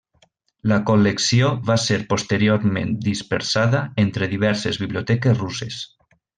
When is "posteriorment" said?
2.15-2.95